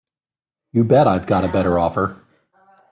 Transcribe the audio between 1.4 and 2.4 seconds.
a better offer.